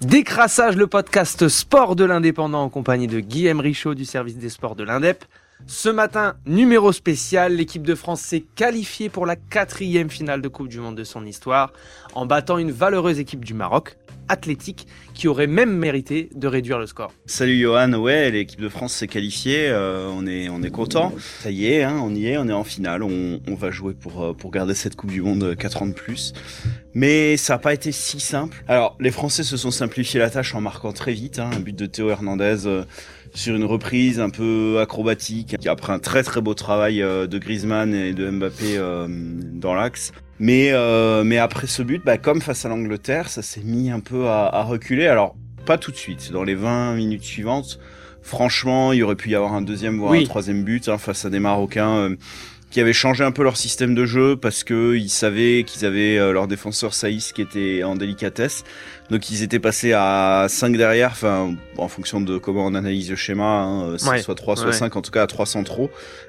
[0.00, 4.74] Décrassage, le podcast sport de l'indépendant en compagnie de Guillaume Richaud du service des sports
[4.74, 5.24] de l'Indep.
[5.66, 10.68] Ce matin, numéro spécial, l'équipe de France s'est qualifiée pour la quatrième finale de Coupe
[10.68, 11.72] du Monde de son histoire
[12.14, 13.96] en battant une valeureuse équipe du Maroc,
[14.28, 17.12] athlétique, qui aurait même mérité de réduire le score.
[17.26, 21.12] Salut Johan, ouais, l'équipe de France s'est qualifiée, euh, on est on est content.
[21.40, 24.22] Ça y est, hein, on y est, on est en finale, on, va jouer pour
[24.22, 26.32] euh, pour garder cette Coupe du Monde 4 ans de plus.
[26.94, 28.64] Mais ça n'a pas été si simple.
[28.68, 31.76] Alors, les Français se sont simplifiés la tâche en marquant très vite hein, un but
[31.76, 32.66] de Théo Hernandez.
[32.66, 32.84] Euh,
[33.34, 37.92] sur une reprise un peu acrobatique, après un très très beau travail euh, de Griezmann
[37.92, 40.12] et de Mbappé euh, dans l'axe.
[40.38, 44.00] Mais euh, mais après ce but, bah, comme face à l'Angleterre, ça s'est mis un
[44.00, 45.06] peu à, à, reculer.
[45.06, 47.78] Alors pas tout de suite, dans les 20 minutes suivantes.
[48.22, 51.30] Franchement, il aurait pu y avoir un deuxième voire un troisième but hein, face à
[51.30, 52.16] des Marocains
[52.74, 56.18] qui avaient changé un peu leur système de jeu parce que ils savaient qu'ils avaient
[56.18, 58.64] euh, leur défenseur Saïs qui était en délicatesse.
[59.10, 63.14] Donc ils étaient passés à 5 derrière, enfin en fonction de comment on analyse le
[63.14, 65.88] schéma, hein, soit 3, soit 5, en tout cas à 3 centraux.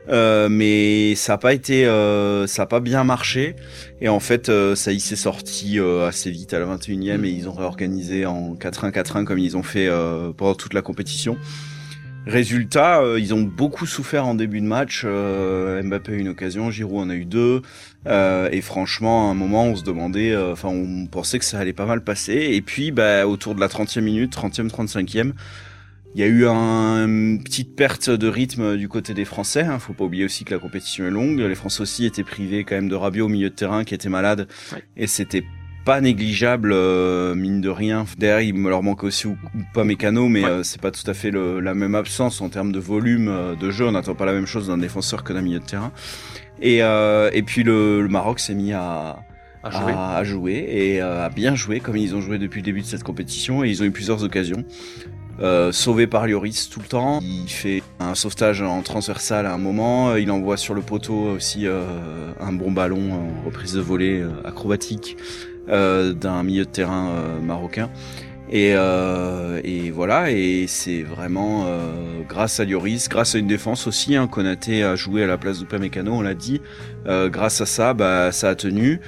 [0.09, 3.55] Euh, mais ça a pas été, euh, ça a pas bien marché.
[3.99, 7.49] Et en fait, euh, Saïs est sorti euh, assez vite à la 21e et ils
[7.49, 9.89] ont réorganisé en 4-1, 4-1 comme ils ont fait
[10.37, 11.39] pendant toute la compétition.
[12.25, 15.03] Résultat, euh, ils ont beaucoup souffert en début de match.
[15.05, 17.61] Euh, Mbappé a eu une occasion, Giroud en a eu deux.
[18.07, 21.73] Euh, et franchement, à un moment, on se demandait, enfin, on pensait que ça allait
[21.73, 22.33] pas mal passer.
[22.33, 25.33] Et puis, bah, autour de la 30e minute, 30e, 35e,
[26.15, 29.63] il y a eu un, une petite perte de rythme du côté des Français.
[29.63, 29.77] Hein.
[29.77, 31.39] Faut pas oublier aussi que la compétition est longue.
[31.39, 34.09] Les Français aussi étaient privés quand même de Rabiot au milieu de terrain, qui était
[34.09, 34.47] malade.
[34.97, 35.43] Et c'était
[35.85, 38.05] pas négligeable euh, mine de rien.
[38.17, 39.37] Derrière, il me leur manque aussi ou,
[39.73, 42.71] pas Mécano, mais euh, c'est pas tout à fait le, la même absence en termes
[42.71, 43.85] de volume euh, de jeu.
[43.85, 45.91] On n'attend pas la même chose d'un défenseur que d'un milieu de terrain.
[46.61, 49.19] Et, et puis le, le Maroc s'est mis à,
[49.61, 49.93] à jouer.
[49.93, 50.65] À, jouer.
[50.69, 53.69] et à bien jouer comme ils ont joué depuis le début de cette compétition et
[53.69, 54.63] ils ont eu plusieurs occasions.
[55.41, 57.19] Euh, sauvé par Lloris tout le temps.
[57.21, 60.15] Il fait un sauvetage en transversal à un moment.
[60.15, 65.17] Il envoie sur le poteau aussi euh, un bon ballon en reprise de volée acrobatique
[65.19, 67.89] euh, d'un milieu de terrain euh, marocain.
[68.49, 73.87] Et, euh, et, voilà, et c'est vraiment euh, grâce à Lloris, grâce à une défense
[73.87, 74.15] aussi.
[74.15, 76.61] Hein, Konaté a joué à la place d'Upamecano, on l'a dit.
[77.07, 79.01] Euh, grâce à ça, bah, ça a tenu.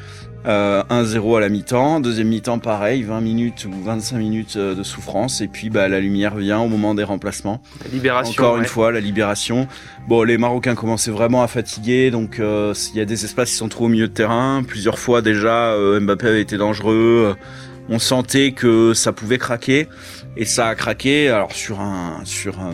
[0.47, 4.83] Euh, 1-0 à la mi-temps, deuxième mi-temps pareil, 20 minutes ou 25 minutes euh, de
[4.83, 7.61] souffrance et puis bah, la lumière vient au moment des remplacements.
[7.83, 8.31] La libération.
[8.43, 9.67] Encore une fois, la libération.
[10.07, 13.57] Bon, les Marocains commençaient vraiment à fatiguer, donc euh, il y a des espaces qui
[13.57, 14.63] sont trop au milieu de terrain.
[14.65, 17.35] Plusieurs fois déjà, euh, Mbappé avait été dangereux.
[17.89, 19.89] On sentait que ça pouvait craquer
[20.37, 21.27] et ça a craqué.
[21.27, 22.73] Alors sur un sur un,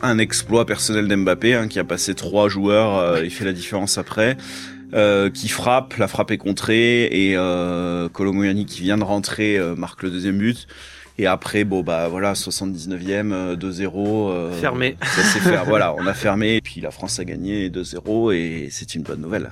[0.00, 4.38] un exploit personnel d'Mbappé hein, qui a passé trois joueurs, il fait la différence après.
[4.94, 9.74] Euh, qui frappe, la frappe est contrée et euh, Kolomoyani qui vient de rentrer euh,
[9.74, 10.66] marque le deuxième but.
[11.18, 14.52] Et après, bon bah voilà, 79e, 2-0.
[14.52, 14.96] fermé.
[15.02, 15.56] Ça s'est fait.
[15.66, 16.56] voilà, on a fermé.
[16.56, 19.50] Et puis la France a gagné 2-0 et c'est une bonne nouvelle.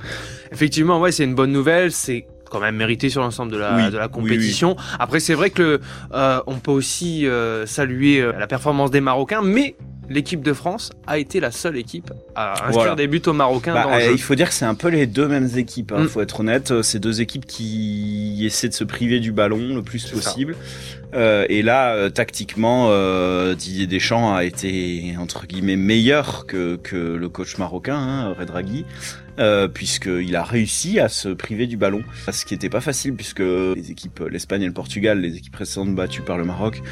[0.52, 1.92] Effectivement, ouais, c'est une bonne nouvelle.
[1.92, 4.70] C'est quand même mérité sur l'ensemble de la, de la compétition.
[4.70, 4.96] Oui, oui.
[4.98, 5.80] Après, c'est vrai que
[6.12, 9.76] euh, on peut aussi euh, saluer la performance des Marocains, mais
[10.10, 12.94] l'équipe de France a été la seule équipe à inscrire voilà.
[12.96, 14.12] des buts aux Marocains bah, dans le euh, jeu.
[14.12, 16.08] Il faut dire que c'est un peu les deux mêmes équipes, il hein, mm.
[16.08, 16.82] faut être honnête.
[16.82, 20.56] C'est deux équipes qui essaient de se priver du ballon le plus possible.
[21.14, 26.96] Euh, et là, euh, tactiquement, euh, Didier Deschamps a été entre guillemets meilleur que, que
[26.96, 28.84] le coach marocain, hein, Redraghi.
[29.40, 33.40] Euh, puisqu'il a réussi à se priver du ballon, ce qui n'était pas facile puisque
[33.40, 36.82] les équipes, l'Espagne et le Portugal, les équipes précédentes battues par le Maroc,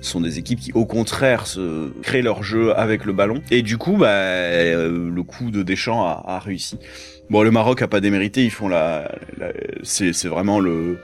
[0.00, 3.42] sont des équipes qui au contraire se créent leur jeu avec le ballon.
[3.50, 6.78] Et du coup, bah, euh, le coup de Deschamps a, a, réussi.
[7.28, 9.52] Bon, le Maroc a pas démérité, ils font la, la
[9.82, 10.98] c'est vraiment le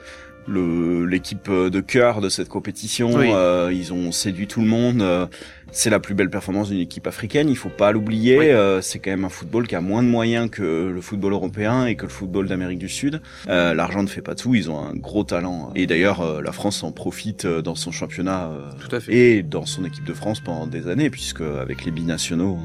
[0.47, 3.13] l'équipe de cœur de cette compétition.
[3.13, 3.29] Oui.
[3.31, 5.29] Euh, ils ont séduit tout le monde.
[5.75, 7.49] Euh, c'est la plus belle performance d'une équipe africaine.
[7.49, 8.37] Il faut pas l'oublier.
[8.39, 8.45] Oui.
[8.49, 11.85] Euh, c'est quand même un football qui a moins de moyens que le football européen
[11.85, 13.21] et que le football d'Amérique du Sud.
[13.49, 14.55] Euh, L'argent ne fait pas tout.
[14.55, 15.71] Ils ont un gros talent.
[15.75, 18.51] Et d'ailleurs, euh, la France en profite euh, dans son championnat
[19.09, 22.57] et dans son équipe de France pendant des années, puisque avec les binationaux,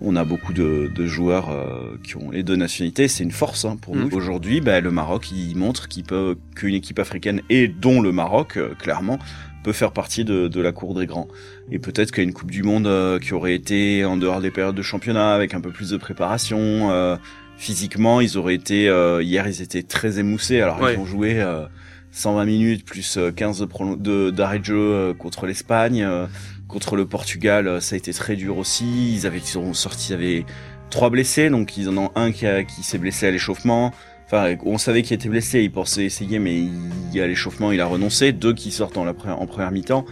[0.00, 3.08] on a beaucoup de, de joueurs euh, qui ont les deux nationalités.
[3.08, 4.00] C'est une force hein, pour Mmh.
[4.00, 4.16] nous.
[4.16, 8.56] Aujourd'hui, bah, le Maroc, il montre qu'il peut qu'une équipe africaine et dont le Maroc,
[8.56, 9.18] euh, clairement,
[9.64, 11.28] peut faire partie de, de la cour des grands.
[11.70, 14.74] Et peut-être qu'à une Coupe du Monde euh, qui aurait été en dehors des périodes
[14.76, 17.16] de championnat, avec un peu plus de préparation, euh,
[17.56, 18.88] physiquement, ils auraient été.
[18.88, 20.60] euh, hier, ils étaient très émoussés.
[20.60, 20.94] Alors Ouais.
[20.94, 21.40] ils ont joué.
[21.40, 21.66] euh,
[22.10, 26.26] 120 minutes plus euh, 15 de prolo- de- d'arrêt de, jeu euh, contre l'Espagne, euh,
[26.66, 29.14] contre le Portugal, euh, ça a été très dur aussi.
[29.14, 30.46] Ils avaient ils sont sortis, ils avaient
[30.88, 33.92] trois blessés, donc ils en ont un qui, a- qui s'est blessé à l'échauffement.
[34.26, 36.70] Enfin, on savait qu'il était blessé, il pensait essayer, mais il
[37.20, 38.32] à l'échauffement, il a renoncé.
[38.32, 40.04] Deux qui sortent en, la en première mi-temps.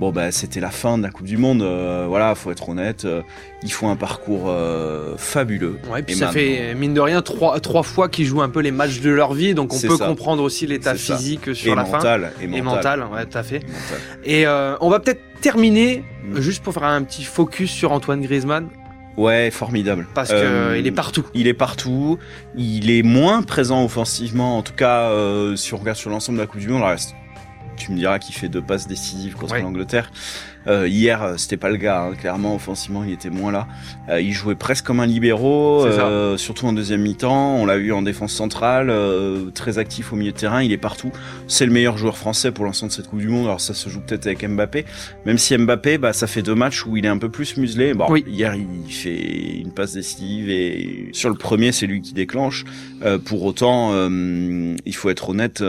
[0.00, 1.62] Bon bah c'était la fin de la Coupe du Monde.
[1.62, 3.04] Euh, voilà, faut être honnête.
[3.04, 3.22] Euh,
[3.62, 5.78] ils font un parcours euh, fabuleux.
[5.90, 8.70] Ouais, puis ça fait mine de rien trois trois fois qu'ils jouent un peu les
[8.70, 11.98] matchs de leur vie, donc on peut comprendre aussi l'état physique sur la fin.
[11.98, 12.32] Et mental.
[12.40, 13.60] Et mental, ouais, tout à fait.
[14.24, 16.40] Et on va peut-être terminer mm.
[16.40, 18.68] juste pour faire un petit focus sur Antoine Griezmann.
[19.16, 20.06] Ouais, formidable.
[20.14, 21.26] Parce qu'il euh, est partout.
[21.34, 22.18] Il est partout.
[22.56, 26.42] Il est moins présent offensivement, en tout cas, euh, si on regarde sur l'ensemble de
[26.42, 26.82] la Coupe du Monde.
[26.82, 27.14] Reste.
[27.82, 30.12] Tu me diras qu'il fait deux passes décisives contre l'Angleterre.
[30.68, 32.02] Euh, hier, euh, c'était pas le gars.
[32.02, 32.14] Hein.
[32.14, 33.66] Clairement, offensivement, il était moins là.
[34.08, 37.56] Euh, il jouait presque comme un libéraux, euh, surtout en deuxième mi-temps.
[37.56, 40.62] On l'a vu en défense centrale, euh, très actif au milieu de terrain.
[40.62, 41.10] Il est partout.
[41.48, 43.46] C'est le meilleur joueur français pour l'instant de cette Coupe du Monde.
[43.46, 44.84] Alors ça se joue peut-être avec Mbappé,
[45.26, 47.94] même si Mbappé, bah, ça fait deux matchs où il est un peu plus muselé.
[47.94, 52.64] Bon, hier, il fait une passe décisive et sur le premier, c'est lui qui déclenche.
[53.24, 55.60] pour autant, il faut être honnête.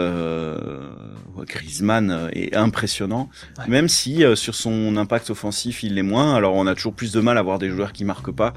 [1.48, 3.30] Griezmann est impressionnant,
[3.68, 6.36] même si sur son impact offensif, il l'est moins.
[6.36, 8.54] Alors on a toujours plus de mal à voir des joueurs qui marquent pas,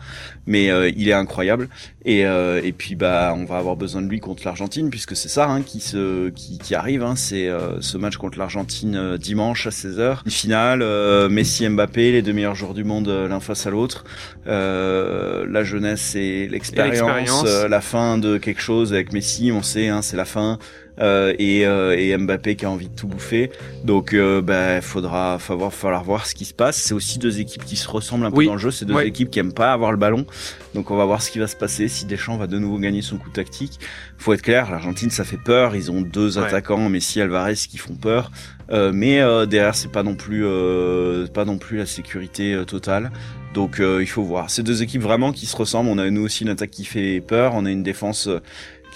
[0.47, 1.69] mais euh, il est incroyable.
[2.05, 5.29] Et, euh, et puis bah on va avoir besoin de lui contre l'Argentine puisque c'est
[5.29, 7.03] ça hein, qui se qui, qui arrive.
[7.03, 10.85] Hein, c'est euh, ce match contre l'Argentine dimanche à 16h, une finale.
[11.29, 14.05] Messi, Mbappé, les deux meilleurs joueurs du monde l'un face à l'autre.
[14.47, 20.17] la jeunesse et l'expérience, la fin de quelque chose avec Messi, on sait, hein, c'est
[20.17, 20.59] la fin.
[21.01, 23.51] Euh, et, euh, et, Mbappé qui a envie de tout bouffer.
[23.85, 26.77] Donc, euh, bah, faudra falloir, falloir voir ce qui se passe.
[26.77, 28.71] C'est aussi deux équipes qui se ressemblent un peu dans le jeu.
[28.71, 30.27] C'est deux équipes qui aiment pas avoir le ballon.
[30.75, 33.03] Donc, on va voir ce qui va se passer si Deschamps va de nouveau gagner
[33.03, 33.79] son coup tactique.
[34.19, 35.77] Faut être clair, l'Argentine ça fait peur.
[35.77, 38.31] Ils ont deux attaquants, Messi, Alvarez, qui font peur.
[38.71, 43.11] Euh, mais euh, derrière, c'est pas non plus euh, pas non plus la sécurité totale.
[43.55, 44.51] Donc il faut voir.
[44.51, 45.89] Ces deux équipes vraiment qui se ressemblent.
[45.89, 47.53] On a nous aussi une attaque qui fait peur.
[47.55, 48.29] On a une défense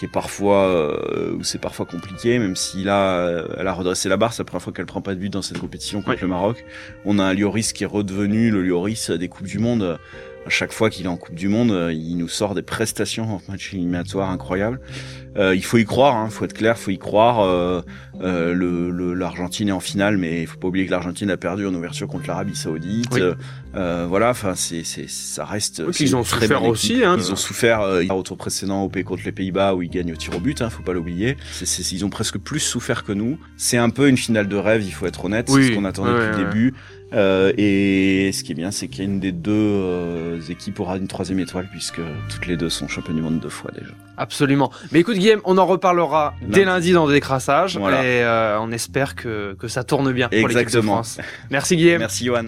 [0.00, 4.08] qui est parfois euh, où c'est parfois compliqué, même si là euh, elle a redressé
[4.08, 6.22] la barre, c'est la première fois qu'elle prend pas de but dans cette compétition contre
[6.22, 6.64] le Maroc.
[7.04, 9.98] On a un Lloris qui est redevenu le Lloris des coupes du monde
[10.46, 13.36] à chaque fois qu'il est en Coupe du Monde, euh, il nous sort des prestations
[13.36, 14.80] en match éliminatoire incroyables.
[15.36, 17.40] Euh, il faut y croire, hein, faut être clair, faut y croire.
[17.40, 17.82] Euh,
[18.22, 21.66] euh, le, l'Argentine est en finale, mais il faut pas oublier que l'Argentine a perdu
[21.66, 23.18] en ouverture contre l'Arabie Saoudite.
[23.76, 25.82] Euh, voilà, enfin c'est, ça reste.
[26.00, 27.04] ils ont souffert aussi.
[27.04, 30.12] Hein, ils ont souffert euh, au tour précédent au contre les Pays-Bas où ils gagnent
[30.12, 30.60] au tir au but.
[30.60, 31.36] Hein, faut pas l'oublier.
[31.92, 33.38] Ils ont presque plus souffert que nous.
[33.56, 35.48] C'est un peu une finale de rêve, il faut être honnête.
[35.48, 36.74] c'est ce qu'on attendait depuis le début.
[37.12, 40.80] Euh, et ce qui est bien, c'est qu'il y a une des deux euh, équipes
[40.80, 43.92] aura une troisième étoile puisque toutes les deux sont championnes du monde deux fois déjà.
[44.16, 44.70] Absolument.
[44.92, 49.14] Mais écoute Guillaume, on en reparlera dès lundi dans le décrassage et euh, on espère
[49.14, 51.18] que, que ça tourne bien pour l'équipe de France.
[51.50, 51.98] Merci Guillaume.
[51.98, 52.46] Merci Johan.